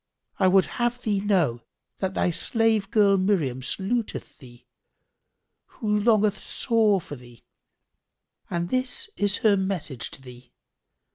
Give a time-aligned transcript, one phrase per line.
[0.39, 1.61] I would have thee know
[1.99, 4.65] that thy slavegirl Miriam saluteth thee,
[5.77, 7.43] who longeth sore for thee;
[8.49, 10.53] and this is her message to thee.